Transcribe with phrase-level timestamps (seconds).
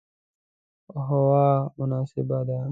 [1.07, 1.47] هوا
[1.77, 2.61] مناسبه ده